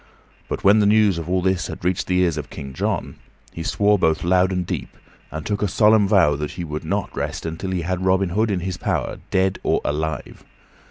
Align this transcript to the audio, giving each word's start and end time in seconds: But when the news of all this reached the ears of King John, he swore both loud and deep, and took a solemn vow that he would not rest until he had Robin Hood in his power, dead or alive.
But 0.49 0.63
when 0.63 0.79
the 0.79 0.87
news 0.87 1.19
of 1.19 1.29
all 1.29 1.43
this 1.43 1.69
reached 1.83 2.07
the 2.07 2.21
ears 2.21 2.35
of 2.35 2.49
King 2.49 2.73
John, 2.73 3.17
he 3.53 3.61
swore 3.61 3.99
both 3.99 4.23
loud 4.23 4.51
and 4.51 4.65
deep, 4.65 4.89
and 5.29 5.45
took 5.45 5.61
a 5.61 5.67
solemn 5.67 6.07
vow 6.07 6.35
that 6.37 6.53
he 6.53 6.63
would 6.63 6.83
not 6.83 7.15
rest 7.15 7.45
until 7.45 7.69
he 7.69 7.81
had 7.83 8.03
Robin 8.03 8.29
Hood 8.29 8.49
in 8.49 8.61
his 8.61 8.77
power, 8.77 9.17
dead 9.29 9.59
or 9.61 9.79
alive. 9.85 10.43